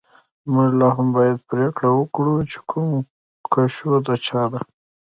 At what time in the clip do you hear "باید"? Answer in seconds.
1.17-1.37